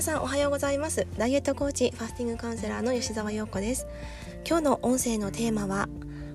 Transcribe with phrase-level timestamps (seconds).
[0.00, 1.06] 皆さんおはようございます。
[1.18, 3.86] ダイエットコーチファスティングカウンセラーの吉澤陽子です。
[4.48, 5.90] 今日の音声のテーマは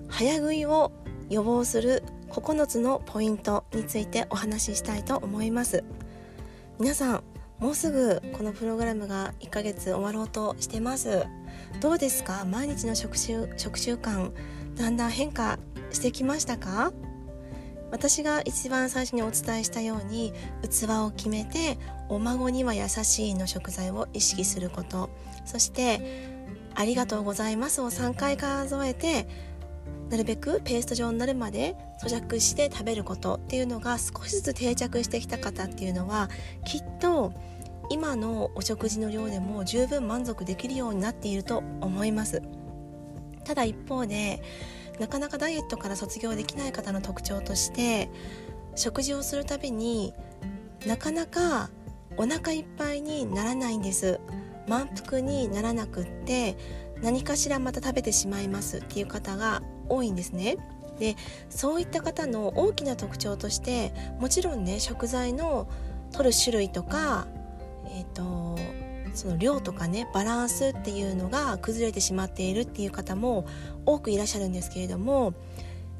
[0.07, 0.91] 早食いを
[1.31, 5.83] 予防する9つのポイントについてお話ししたいと思います。
[6.79, 7.23] 皆さん
[7.57, 11.25] もうすぐこのプログラムが1ヶ月終わろうとしてます。
[11.81, 12.45] どうですか？
[12.45, 14.31] 毎日の食習食習慣
[14.75, 15.57] だんだん変化
[15.91, 16.93] してきましたか？
[17.91, 21.77] 私が一番最初にお伝えしたように器を決めて
[22.09, 25.09] お孫には優しいの食材を意識すること。
[25.45, 26.35] そして
[26.73, 29.27] ありがとうございますを3回数えて
[30.09, 33.35] なるべくペースト状になるまで咀嚼して食べること。
[33.35, 36.29] っていうのが少しずつ定着してきた方っていうのは
[36.65, 37.33] きっと
[37.89, 42.41] 今のお食事の量でも十分満足できるようになっていると思います。
[43.43, 44.41] ただ一方で
[44.99, 48.09] なかなかダイエットから卒業できない方の特徴として
[48.75, 50.13] 食事をするたびに
[50.85, 51.69] なかなか
[52.17, 54.19] お腹いっぱいにならないんです。
[54.67, 56.57] 満腹にならなくって
[57.01, 60.57] 何かしらまた食べてしまいますっていう方が多いんですね。
[60.99, 61.15] で
[61.49, 65.67] そういった方の大きな特徴としてもちろんね食材の
[66.11, 67.27] 取る種類とか
[67.89, 68.57] えっ、ー、と
[69.15, 73.47] その量とかねバランスっていうのが崩れてしまっているっていう方も
[73.85, 75.33] 多くいらっしゃるんですけれども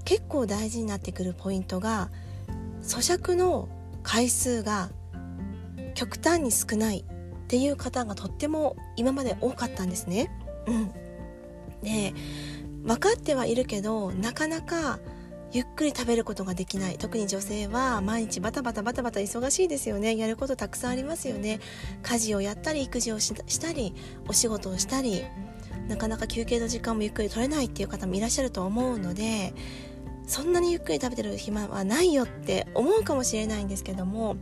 [0.03, 2.09] 結構大事になってくるポイントが
[2.83, 3.67] 咀嚼の
[4.03, 4.89] 回数が
[5.95, 10.29] 極端に少ないっていう方がとっても今まで多かったんですね。
[10.67, 10.91] うん、
[11.81, 12.13] で
[12.83, 14.99] 分かってはいるけどなかなか
[15.51, 16.97] ゆっくり食べることができない。
[16.97, 20.17] 特に女性は毎日バタバタバタバタ忙しいですよね。
[20.17, 21.59] やることたくさんありますよね。
[22.03, 23.93] 家事をやったり育児をしたり
[24.27, 25.23] お仕事をしたり
[25.87, 29.53] なかなか休憩の時間もゆっくり取れないっていう方もいらっしゃると思うので
[30.27, 34.37] そんなにゆっくり食べてる暇はないよって思うかもしれないんですけども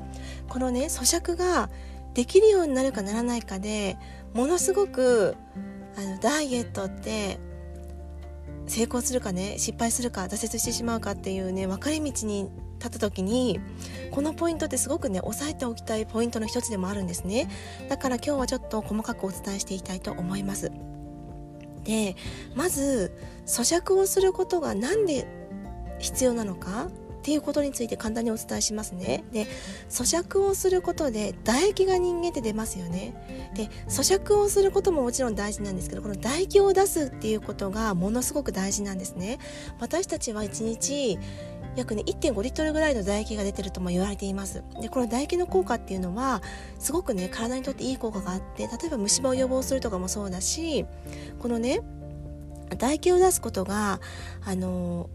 [0.48, 1.70] このね咀嚼が
[2.14, 3.98] できるようになるかならないかで
[4.34, 5.36] ものすごく
[5.98, 7.40] あのダイエットって
[8.68, 13.60] 成功するかね失敗するか挫折してしまうかっていうね分かれ道に立った時に
[14.12, 17.50] このポイントってすごくね押さえておきたいポイントの一つでもあるんですね。
[17.90, 20.72] だから今日はちょっと細かくお伝えしていきたいと思います。
[21.84, 22.16] で
[22.56, 23.14] まず
[23.46, 25.28] 咀嚼をすることが何で
[26.00, 26.90] 必要なのか。
[27.24, 29.24] っていうことについて簡単にお伝えしますね。
[29.32, 29.48] で
[29.90, 33.16] 咀嚼をすることで唾液が人間って出ますよね。
[33.56, 39.40] で咀嚼をすることももちろん大事なんですけどこの唾液を出すっていうことがものすごく大事なんですね。
[39.80, 41.18] 私たちは1日
[41.78, 46.44] 約ね1.5リットルぐらいの唾液が出てるとも言われていますでこの唾液の効果っていうのは
[46.78, 50.86] すごくね体にとっていい効果があって例えば虫歯を予防するとかもそうだし
[51.40, 51.82] このね
[52.70, 54.00] 唾液を出すことが
[54.46, 55.10] あの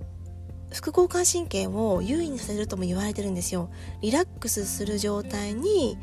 [0.73, 3.71] 副交感神経を優位にさせるとも言われてるんですよ。
[4.03, 5.99] リラックスする状態に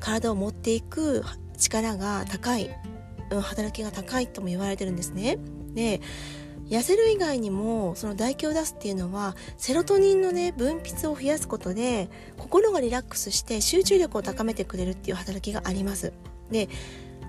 [0.00, 1.24] 体を持っていく
[1.56, 2.70] 力が高い、
[3.30, 5.38] 働きが高いとも言われてるんですね。
[5.74, 6.00] で
[6.68, 16.12] 痩せる以外にもその唾液を出すっていうのはセロトニンのね分泌を増やすことで心がリラックスして集中力を高めてくれるっていう働きがあります。
[16.50, 16.68] で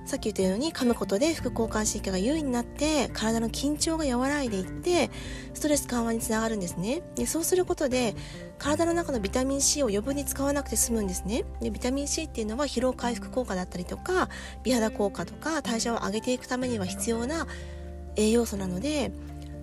[0.09, 5.11] さっき言ったように噛むことで副交感神経が優位になって体の緊張が和らいでいって
[5.53, 7.03] ストレス緩和につながるんですね。
[7.13, 8.15] でそうすることで
[8.57, 11.45] 体の中のビタミン C を余分に使わなくて済むんですね。
[11.61, 14.29] でビタミン C っていうのは疲労回復効果だったりとか
[14.63, 17.45] 美肌効果とか代謝を上げていくためには必要な
[18.15, 19.11] 栄養素なので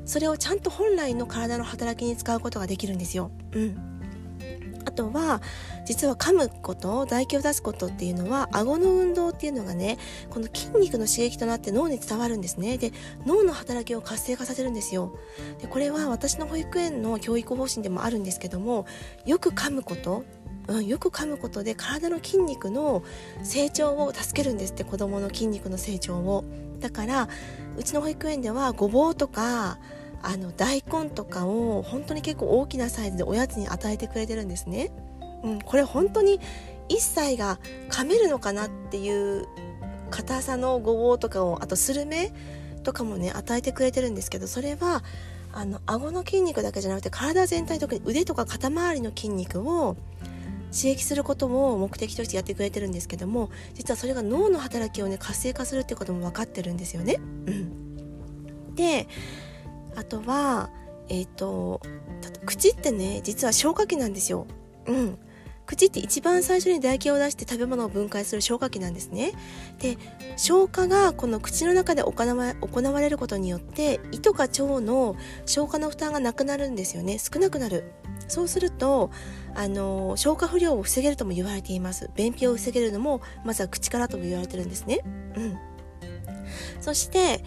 [0.04, 3.32] それをちゃんと本来の体の働きに使うことができるんですよ。
[3.50, 3.95] うん。
[4.86, 5.42] あとは
[5.84, 9.98] 実は噛むこと唾液を出すことっていうのは顎の運動っていうのがね
[10.30, 12.78] この筋肉の刺激となって脳に伝わるんですね。
[12.78, 12.92] で
[13.26, 15.12] 脳の働きを活性化させるんですよ。
[15.60, 18.86] でこれは私の保育園の教育方針でもあるんですけども
[19.26, 20.24] よく噛むこと
[20.68, 23.04] うん、よく噛むことで体の筋肉の
[23.44, 26.44] 成長を助けるんですって子どもの筋肉の成長を。
[26.80, 27.28] だから
[27.78, 29.78] うちの保育園ではごぼうとか
[30.26, 34.90] あの大根とかを本当に結構大きなサイズでおやつに与えてくれてるんですね。
[35.44, 36.40] うん、これ本当に
[36.88, 39.46] 1歳が噛めるのかなっていう
[40.10, 42.32] 硬さのごぼうとかをあとスルメ
[42.82, 45.04] とかもね与えてくれてるんですけどそれは
[45.52, 49.96] あの顎の筋肉だけじゃなくて体全体特に腕とか肩周りの筋肉を
[50.72, 57.20] 刺激することを目的としてやってくれてるんですけども実はそれが脳の働きをね活性化するってことも分かってるんですよね。
[57.46, 59.06] うん、で
[59.96, 60.70] あとは
[61.08, 61.80] えっ、ー、と
[62.44, 64.46] 口ってね実は消化器なんですよ。
[64.86, 65.18] うん
[65.66, 69.32] 口って一番最初に唾液を出して食べ物を分解する消化器なんですね。
[69.80, 69.98] で
[70.36, 77.92] 消化がこの口の中で行わ行われることによって胃とか腸の消化の負担がなくなるんですよね少なくなる。
[78.28, 79.10] そうすると
[79.54, 85.00] あの消化不良を防げるとも言われています便秘を防げるのもまずは口からとも言われてるんですね、
[85.36, 85.58] うん、
[86.80, 87.44] そして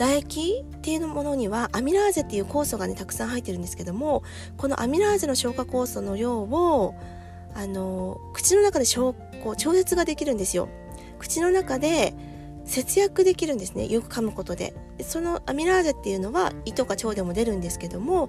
[0.00, 4.22] 唾液っていうものにはアミラーゼっていう酵素がねたくさん入ってるんですけども
[4.56, 6.94] このアミラーゼの消化酵素の量を
[7.54, 10.70] あの口の中でこう調節ができるんですよ。
[11.18, 12.14] 口の中で
[12.64, 13.88] 節約できるんですね。
[13.88, 14.72] よく噛むことで。
[15.02, 18.28] そのアミラーゼっていうのは胃とか腸でも出るんですけども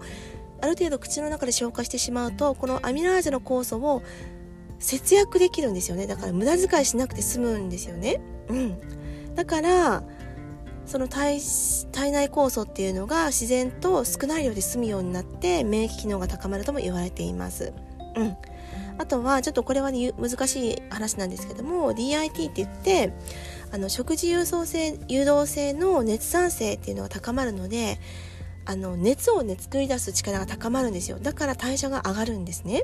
[0.62, 4.03] ある程度口の中で消化してしまうとこのアミラーゼの酵素を
[4.79, 6.06] 節約できるんですよね。
[6.06, 8.19] だから無駄遣いしなくて済むんですよね。
[8.50, 9.35] うん。
[9.35, 10.03] だから
[10.86, 11.39] その体
[11.92, 17.74] 体内酵素っていうのが自然と少ない量で済むようになって免疫機能が高まるとも言われています。
[18.16, 18.36] うん、
[18.98, 23.13] あとはちょっとこれは、ね、難しい話なんですけども DIT って言って
[23.72, 28.00] あの食事誘導性誘導性の熱産生っていうのが高まるので
[28.66, 31.19] あの熱をね作り出す力が高まるんですよ。
[31.19, 32.83] だから代謝が上がるんですね。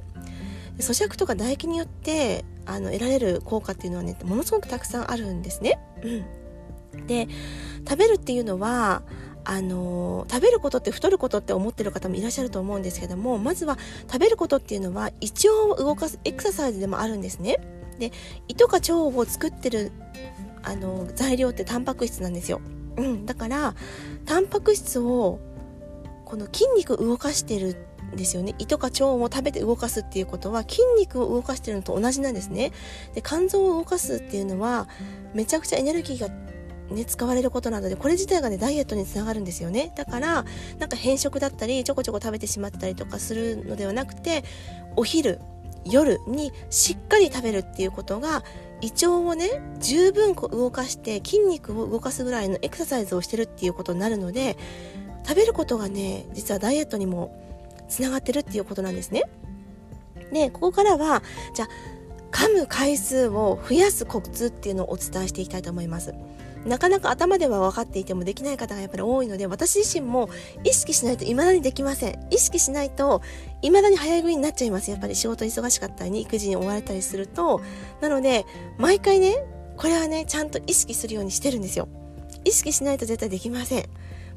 [0.80, 6.26] 咀嚼とか唾液によってあの得られる効果っていうのはねものすごくたくさんあるんですね、うん。
[7.06, 7.28] で
[7.88, 9.04] 食べるっていうのは
[9.44, 13.78] あの食べることって太ることって思ってる方もいらっしゃると思うんですけどもまずは
[14.12, 17.58] 食べることっていうのは胃腸を動かすエクササイズでもあるんですね。
[17.98, 18.12] で
[18.48, 19.92] 胃とか腸を作ってる
[20.64, 22.60] あの材料ってタンパク質なんですよ、
[22.98, 23.74] うん、だから
[24.26, 25.40] タンパク質を
[26.26, 27.78] この筋肉動かしてる
[28.14, 28.54] んですよね。
[28.60, 32.74] 胃とか腸を食べて動かすっていうことは筋肉を動かしてるのと同じなんですね。
[33.16, 34.90] で肝臓を動かすっていうのは
[35.34, 36.30] めちゃくちゃエネルギーが
[36.89, 40.45] ね、使われることなのでこれ自体がねダイエットにつながるんですよねだから
[40.80, 44.44] なんか変色だったりちょこちょこ食べてしまったりとかするのではなくて
[44.95, 45.39] お昼
[45.86, 48.44] 夜にしっかり食べるっていうことが
[48.81, 54.57] 胃腸をね十分動かして筋肉を動かすぐらいのエクササイズをしてるっていうことになるので
[55.25, 57.44] 食べることがね実はダイエットにも
[57.89, 59.24] つながってるっていうことなんですね。
[60.31, 61.24] でここからは
[61.54, 61.69] じゃあ
[62.31, 66.13] 噛む回数を増やすコツっていうのをお伝えしていきたいと思います。
[66.65, 70.30] なかなか頭では分かっていてもできない方がやっぱり多いので私自身も
[70.63, 72.27] 意識しないと未だにできません。
[72.31, 73.21] 意識しないと
[73.62, 74.92] 未だに早食いになっちゃいます。
[74.92, 77.62] やっぱり仕事忙しかったり育児に追われたりすると。
[78.01, 78.45] なので
[78.77, 79.44] 毎回ね
[79.77, 81.88] これはねちゃんと意識するようにしてるんですよ。
[82.44, 83.86] 意識しないと絶対できません。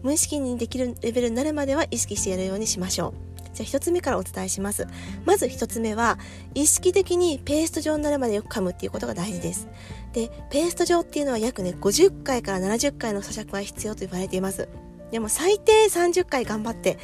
[0.02, 3.30] 無意識にできるレベルになるまでは意識してやるようにしましょう。
[3.52, 4.87] じゃあ1つ目からお伝えします。
[5.25, 6.19] まず1つ目は
[6.55, 9.69] 意識的にペースト状になるまでよく噛むっていうことが大事です。
[10.12, 14.69] でペースト状っていうのは約ね50回から70回の咀嚼が必要と言われています。
[15.11, 16.99] でも最低30回頑張って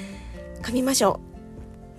[0.62, 1.36] 噛みましょう。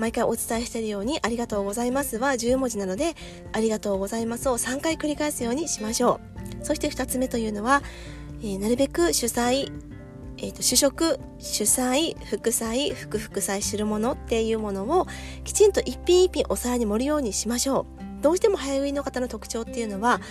[0.02, 3.16] 毎回お伝えしているようにありがとうございますは10文字なので
[3.52, 6.20] ありがとうございますを3回繰り返すようにしましょ
[6.62, 6.66] う。
[6.66, 7.82] そして2つ目というのは、
[8.42, 9.72] えー、なるべく主催
[10.38, 15.08] えーと、主食主菜副菜副副菜汁物っていうものを
[15.44, 18.22] きちんと一品一品お皿に盛るようにしましょう。
[18.22, 20.22] どうしても早食いの方の特徴っていうのは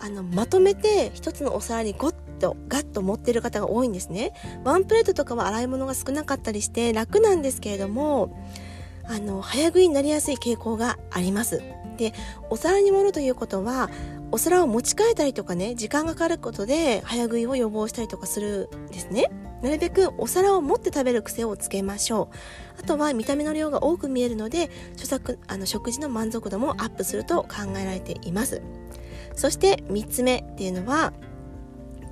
[0.00, 4.32] あのまとめて一つのお皿にゴッとガッと持ってる方が多いんですね。
[4.64, 8.36] ワンプレートとかは洗い物が少なかったりして楽なんですけれども
[9.04, 11.62] あの早食いになりやすい傾向があります。
[11.96, 12.14] で
[12.48, 13.90] お皿に盛るということは
[14.32, 19.30] お皿を持ち替えたりとかね時間がかかることで早食いを予防したりとかするんですね。
[19.62, 22.30] なるべくお皿を持って食べる癖をつけましょ
[22.78, 22.80] う。
[22.80, 28.62] あとは見た目の量が多く見えるので著作あの食事の満足度もアップすると考えられています。
[29.34, 31.12] そして3つ目っていうのは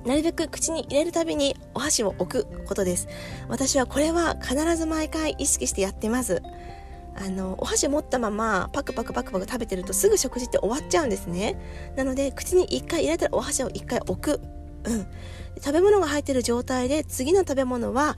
[0.05, 3.07] なるべく口に入れるたびにお箸を置くことです。
[3.47, 6.41] 私はこれは必ず毎回意識してやってます。
[7.21, 11.59] あのお箸持ったままパクパクパクパク食べてるとすぐ食事って終わっちゃうんですね。
[11.97, 14.41] なので口に1回入れたらお箸を1回置く、
[14.85, 15.05] うん、
[15.57, 18.17] 食べ物が入ってる状態で次の食べ物は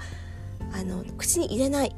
[0.73, 1.95] あの口に入れない。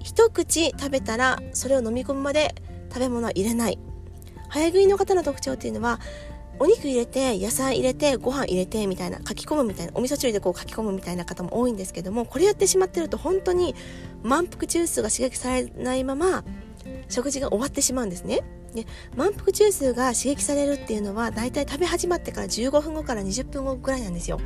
[0.00, 2.54] 一口食べたらそれを飲み込むまで
[2.88, 3.78] 食べ物は入れない。
[4.48, 6.00] 早食いの方の特徴っていうのは
[6.60, 13.74] お肉入れて野菜入れてご飯入れてみたいな書き込むみたいなお味噌汁でこう書き込むみたいな方も多いんですけどもこれやってしまってると本当に
[14.22, 16.44] 満腹中枢が刺激されないまま
[17.08, 18.42] 食事が終わってしまうんですね。
[18.74, 18.86] で
[19.16, 24.40] 満腹中枢が刺激されるっていうのはだいたい食べ始まってから15分後から20分後ぐらいなんですよ。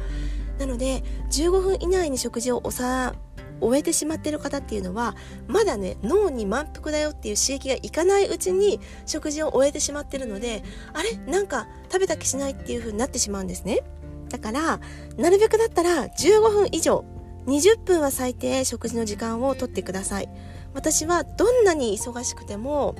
[0.59, 3.15] なので15分以内に食事を抑
[3.63, 5.15] 終えてしまってる方っていうのは
[5.47, 11.17] まだね脳に満腹だよっていう刺激がいかないうちに食事を終えてしまってるのであれ？
[11.31, 13.81] なんか食べた気しないっていう風になってしまうんですね。
[14.29, 14.81] だから
[15.17, 17.05] なるべくだったら15分以上
[17.47, 20.29] 20分は最低食事の時間をとってください。
[20.75, 22.95] 私はどんなに忙しくても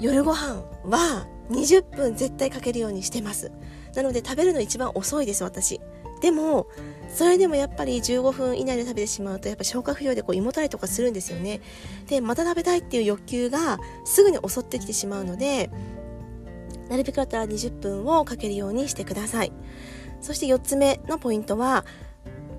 [0.00, 3.50] 夜ご飯は20分絶対かけるようにしてます。
[3.94, 5.80] なので食べるの一番遅いです私。
[6.22, 6.68] でも
[7.12, 11.60] それでもやっぱり15分以内で食べてしまうとやっぱ消化不良でこう胃もたれとかするんですよね。
[12.06, 15.68] でまた食べたいっていう欲求がすぐに襲ってきてしまうので
[16.88, 19.52] なるべくだったら20分をかけるようにしてください。
[20.20, 21.84] そして4つ目のポイントは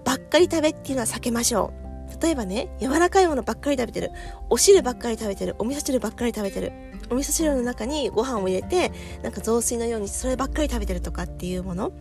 [0.04, 2.22] ばっかり食べっていうのは避けましょう。
[2.22, 4.12] 例えばね柔らかいものばっかり食べてる。
[4.50, 5.56] お汁ばっかり食べてる。
[5.58, 6.74] お味噌汁ばっかり食べてる。
[7.10, 8.92] お味噌汁の中にご飯を入れて
[9.24, 11.94] なんか雑炊のようにそればっかり食べてるとかっていうもの。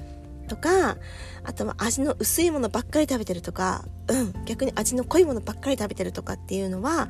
[0.53, 0.99] とか
[1.45, 7.09] あとは味の薄いものばっかり食べてるとか、うん、逆に味の濃いものばっかり食べてるとかっていうのは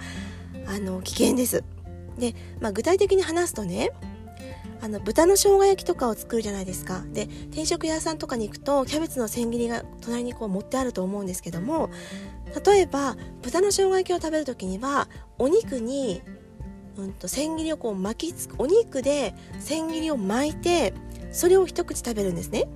[0.66, 1.64] あの危険です。
[2.18, 3.90] で、まあ、具体的に話すとね
[4.80, 11.90] あの豚の生姜焼きとかを作るじゃないですかで定食屋さんとかに行くとキャベツの千切りが隣にこう持ってあると思うんですけども
[12.66, 15.08] 例えば豚の生姜焼きを食べる時には
[15.38, 16.20] お肉に、
[16.96, 20.92] うんと、千切りをこう巻きつくお肉で千切りを巻いて
[21.30, 22.68] それを一口食べるんですね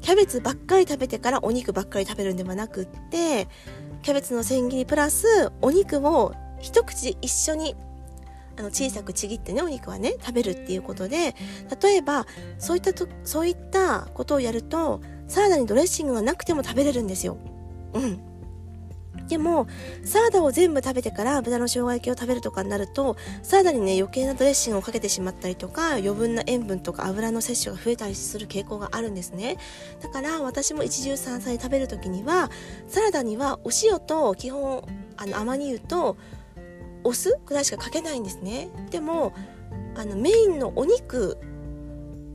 [0.00, 3.48] キャベツばっかり食べてからお肉ばっかり食べるんではなくって
[4.02, 7.76] キャベツの千切りプラスお肉を一口一緒に
[8.56, 11.34] あの小さくちぎってねお肉はね食べるっていうことで
[11.80, 12.26] 例えば
[12.58, 17.36] そういったとそういったことをやるとサラダにドレッシングがなくても食べれるんですよ。
[17.94, 18.27] うん
[19.28, 19.66] でも
[20.04, 29.58] サラダを全部食べてから豚の生姜焼きを食べるとかになるとサラダにね余計なドレッシングをかけてしまったりとか余分な塩分とか油の摂取が増えたりする傾向があるんですね。
[30.00, 32.50] だから私も一汁三菜食べる時には
[32.86, 34.82] サラダにはお塩と基本
[35.16, 36.16] あのアマニ油と
[37.04, 38.68] お酢ぐらいしかかけないんですね。
[38.90, 39.32] でも
[39.96, 41.38] あのメインのお肉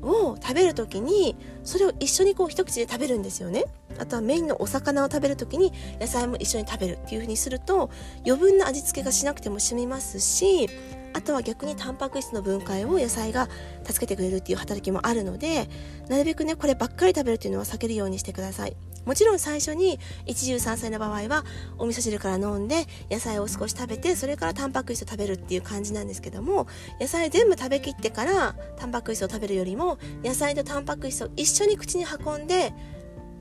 [0.03, 3.65] を食べる時にそれを一緒にこう一口で食べるんですよね。
[3.97, 7.89] あとはメインのお魚を食べる時に野菜も一緒に食べるっていう風にすると
[8.25, 10.69] 余分な味付けがしなくても済みますし
[11.13, 13.47] あとは逆にタンパク質の分解を野菜が
[13.83, 15.69] 助けてくれるっていう働きもあるので
[16.09, 18.75] なるべくねこればっかり食べるっていうのは避けるようにしてください。
[19.05, 21.43] もちろん最初に一汁三菜の場合は
[21.77, 26.67] お味噌汁から飲んで野菜を少し食べてそれからタンパク質を食べるっていう感じなんですけども
[27.01, 32.73] 野菜全部食べきってからタンパク質を食べるよりも野菜とタンパク質を一緒に口に運んで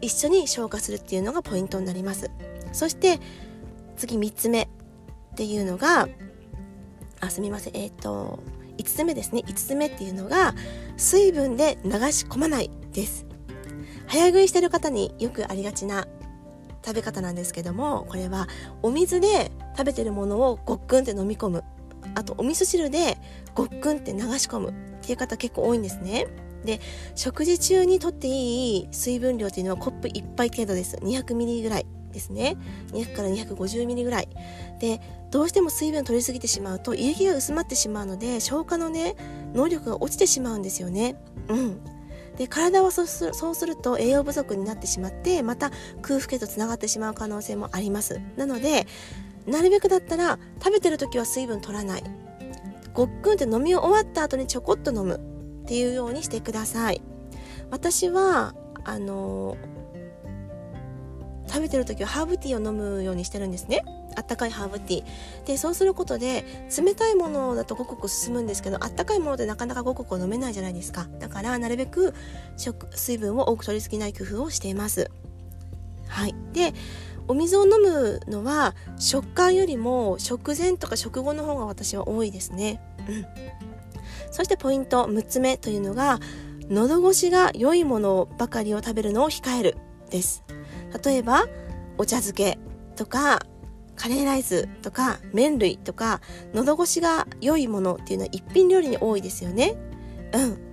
[0.00, 2.28] 一緒に消化するっていうのがポイントになります。
[2.72, 3.20] そして
[3.96, 4.68] 次3つ目っ
[5.36, 6.08] ていうのが
[7.22, 7.76] あすみません。
[7.76, 8.40] えっ、ー、と
[8.78, 9.42] 5つ目ですね。
[9.46, 10.54] 5つ目っていうのが
[10.96, 13.26] 水分で流し込まないです。
[14.08, 16.08] 早食いしてる方によくありがちな
[16.84, 18.48] 食べ方なんですけどもこれは
[18.82, 21.64] お水で食べてるものをごっくんって飲み込む。
[22.16, 23.16] あとお味噌汁で
[23.54, 26.26] ごっくんって流し込むっていう方結構多いんですね。
[26.64, 26.80] で
[27.14, 30.96] 食事中にとっていい水分量っていうのはコップ1杯程度です。
[30.96, 32.56] 200ミリぐらいですね。
[32.92, 34.28] 200から250ミリぐらい。
[34.78, 35.00] で
[35.30, 39.16] どうしても水分取りすぎてしまうと胃液が薄まってしまうので消化のね
[39.54, 41.16] 能力が落ちてしまうんですよね。
[41.48, 41.80] うん。
[42.36, 48.20] で体はそうするそうすると栄養不足になってしまってまた空腹へとつながってしまう可能性もあります。
[48.36, 48.86] なので
[49.46, 52.04] なるべくだったら食べてる時は水分取らない。
[52.94, 55.31] ごっくんって飲み終わった後にちょこっと飲む。
[55.62, 57.00] っていうようにしてください。
[57.70, 58.54] 私は
[58.84, 59.56] あの
[61.48, 63.84] 食べてる時はハーブティーを飲むようにしてるんですね。
[64.16, 65.46] あったかいハーブティー。
[65.46, 66.44] でそうすることで
[66.76, 71.08] 冷たいものだとごくごく進むんですけどあったかいものでなかなかごくごく飲めないじゃないですか。
[71.18, 72.14] だからなるべく
[72.56, 75.10] 食水分を多く取りすぎない工夫をしています。
[76.08, 76.34] はい。
[76.52, 76.74] で
[77.28, 82.80] お水を飲むのは食感よりも食前とか食後の方が私は多いですね。
[83.08, 83.26] うん。
[84.32, 86.18] そしてポイント6つ目というのが
[86.68, 89.76] 喉越しが良いものばかりを食べるのを控える
[90.10, 90.42] です
[91.04, 91.44] 例えば
[91.98, 92.58] お茶漬け
[92.96, 93.40] とか
[93.94, 96.20] カレーライスとか麺類とか
[96.54, 99.76] 喉越しが良いものっていうのは一品料理に多いですよね。
[100.32, 100.72] うん。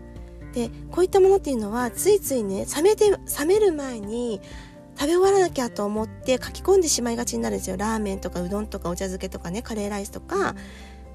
[0.54, 4.42] でこういったものっていうのはついついね冷めて冷める前に
[4.98, 10.56] 食べ終わらなきゃと思って書き込んでしまいがちになるんですよラーメンとかうどんとかお茶漬けとかねカレーライスとか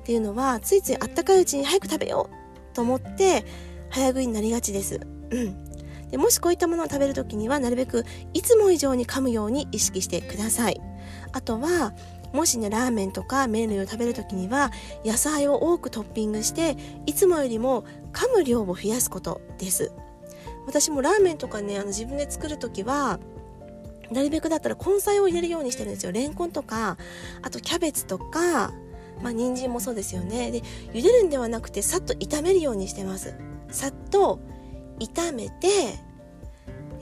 [0.05, 3.47] っていうのはついついあったかいうちに早く食べようと思って
[3.89, 5.01] 早食いになりがちです。
[5.31, 5.65] うん。
[6.11, 10.81] でもしこういったものを食べる時にはなるべくいつも以上に噛むように意識してください。
[11.33, 11.95] あとは
[12.35, 14.71] もしねラーメンとか麺類を食べる時には
[15.07, 19.91] 野菜を多くトッピングしていつもよりも噛む量を増やすことです。
[20.67, 23.19] 私もラーメンとかねあの自分で作る時は
[24.11, 26.13] なるべくだったら根菜を入れるようにしてるんですよ。
[26.13, 26.99] レンコンとか
[27.41, 28.75] あとキャベツとか
[29.23, 30.51] まあ人参もそうですよね。
[30.51, 33.35] で茹でるんではなくてさっと炒めるようにしてます。
[33.71, 34.41] さっと
[34.99, 35.69] 炒めて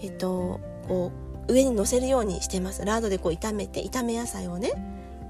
[0.00, 1.12] えっとこ
[1.49, 2.85] う上に乗せるようにしてます。
[2.85, 4.73] ラードでこう炒めて炒め野菜をね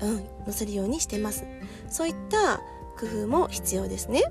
[0.01, 1.45] うん乗せるようにしてます。
[1.89, 2.59] そういった
[2.99, 4.23] 工夫も必要ですね。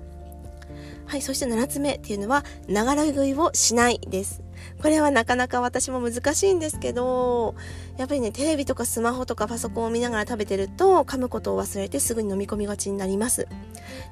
[1.05, 4.41] はい、そして7つ目っていうのは、ながら食いをしないです。
[4.81, 7.55] これはなかなか私も難しいんですけど、
[7.97, 13.47] やっぱりね、テレビとかスマホとかパソコンを見ながら食べてると、噛むことを忘れてすぐに飲み込みがちになります。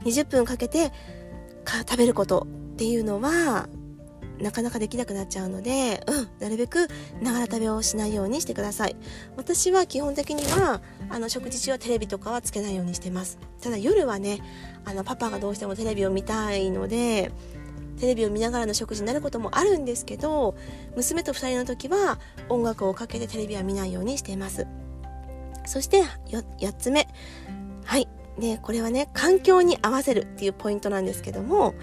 [0.04, 0.92] 20分かけて
[1.66, 3.68] 食べることっていうのは、
[4.42, 6.88] なかなかできなくなっちゃうので、うん、なるべく
[7.22, 8.96] ながら食べをしないようにしてください。
[9.36, 13.40] 私は基本的には、あの、食事中はテレビとかはつけないようにしてます。
[13.62, 14.40] ただ夜はね、
[14.86, 17.32] あの、パパがどうしてもテレビを見たいので、
[18.00, 20.56] テレビを見ながらの食事になることもあるんですけど、
[20.96, 24.68] 娘と2人の時は音楽をかけてテレビは見ないようにしています。
[25.66, 27.08] そして8つ目。
[27.84, 28.08] はい。
[28.40, 31.76] で、これはね、環境に合わせるっていうポイントなんですけども、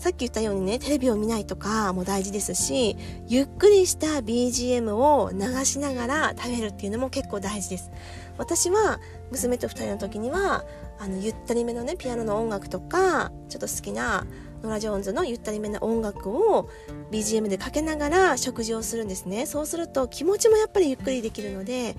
[0.00, 2.96] さっき言ったようにね、テレビを見ないとかも大事ですし、
[3.28, 7.90] ゆっくりした BGM を流しながら食べるっていうのも結構大事です。
[8.38, 8.98] 私は
[9.30, 10.64] 娘と2人の時には、
[10.98, 14.26] あの、ゆったりめのね、ピアノの音楽とか、ちょっと好きな
[14.62, 16.70] ノラ・ジョーンズのゆったりめな音楽を
[17.10, 19.44] BGM でかけながら食事をするんですね。
[19.44, 21.94] そうすると気持ちもやっぱりゆっくりできるので、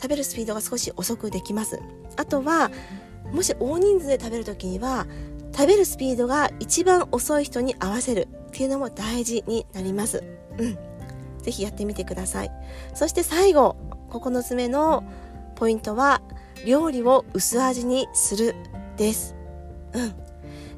[0.00, 1.80] 食べるスピードが少し遅くできます。
[2.16, 2.70] あとは、
[3.32, 5.06] もし大人数で食べる時には
[5.54, 10.22] 食べるスピードが一番遅い人に合わせるっていうのも大事になります。
[10.58, 10.78] うん。
[11.42, 12.50] ぜひやってみてください。
[12.94, 13.76] そして最後、
[14.10, 15.04] 9つ目の
[15.56, 16.22] ポイントは、
[16.64, 18.54] 料理を薄味にする
[18.96, 19.34] です。
[19.92, 20.14] うん。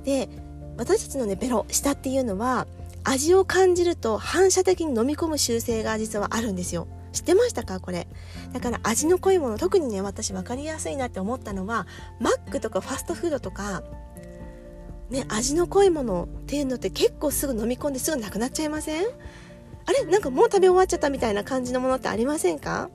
[0.03, 0.29] で、
[0.77, 2.67] 私たちのね、ベロ、舌っていうのは、
[3.05, 6.89] 味を感じると反射的に飲み込む習性が実はあるんですよ。
[7.13, 8.09] 知ってましたかこれ？
[8.53, 11.87] だから味の濃いもの、特にね、私分かりやすいなって思ったのは、
[12.19, 13.83] マックとかファストフードとか、
[15.11, 19.05] ね、味の濃いものっていうのって結構すぐ飲み込んですぐなくなっちゃいません？
[19.87, 20.05] あれ？
[20.07, 22.89] なんかもう食べ終わっちゃったみたいな感じのものってありませんか？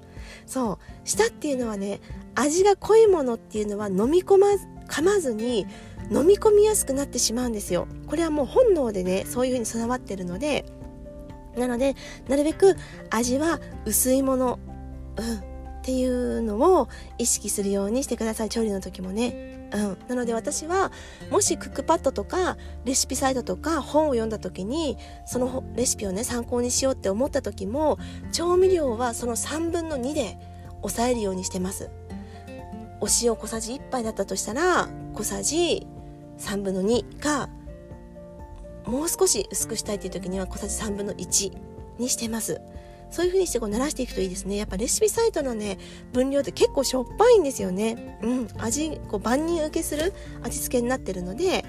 [0.45, 0.77] そう。
[1.05, 2.01] 舌っていうのはね
[2.35, 5.67] 味が濃いものっていうのは飲み込まず噛まずに
[6.11, 7.87] 飲み込みやすくなってしまうんですよ。
[8.07, 10.65] これはもう本能でねそういう風に備わってるので
[11.55, 11.95] なので
[12.27, 12.75] なるべく
[13.11, 14.59] 味は薄いもの、
[15.17, 15.43] うん、っ
[15.83, 16.89] ていうのを
[17.19, 18.49] 意識するようにしてください。
[18.49, 19.58] 調理の時もね。
[19.71, 20.91] うん、なので私は
[21.29, 27.97] もしクックパッドとかレシピサイトとか本を読んだ時にそのレシピをね参考にしようって思った時も
[28.31, 30.37] 調味料はその3分の2で
[30.81, 31.89] 抑えるようにしてます。
[33.01, 35.87] お塩小さじ1杯だったとしたら小さじ
[36.37, 37.49] 3分の2か
[38.85, 41.53] もう少し薄くしたいっていう時には小さじ3分の1
[41.97, 42.59] にしてます。
[43.11, 44.55] そういう風にしてこう慣らしていくといいですね。
[44.55, 45.77] やっぱレシピサイトのね、
[46.13, 48.19] 分量って結構しょっぱいんですよね。
[48.21, 48.47] うん。
[48.57, 51.65] 味、こう万人受けする味付けになってるので、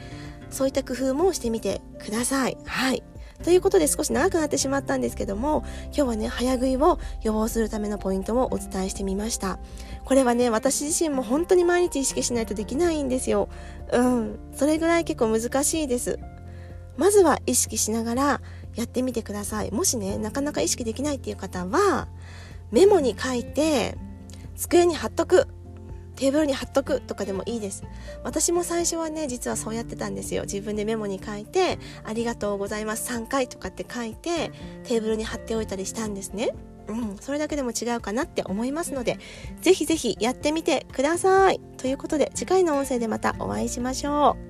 [0.51, 2.59] そういった工夫もしてみてください。
[2.65, 3.03] はい。
[3.43, 9.59] ということで少し長くなってしまったんですけども、今日はね、早食いを予防するためのポイントをお伝えしてみました。
[10.05, 13.49] これはね、私自身も本当に毎日意識しないとできないんですよ。
[13.93, 14.39] うん。
[14.55, 16.19] それぐらい結構難しいです。
[16.97, 18.41] まずは意識しながら、
[18.77, 22.09] やってみてくださいもしねなかなか意識できないっていう方は
[22.71, 23.97] メモに書いて
[24.57, 25.49] 机に貼っとく
[26.17, 27.83] テーブルに貼っとくとかでもいいです
[28.23, 34.53] 私も最初はね実はそうやってたんですよ自分でメモに書いてありがとうございます3回とかって書いて
[34.85, 36.55] テーブルに貼っておいたりしたんですね
[36.89, 39.21] うん、それだけでも違うかなって思いますので、
[39.61, 41.61] ぜひぜひやってみてください。
[41.77, 44.50] ということで、次回の音声でまたお会いしましょう。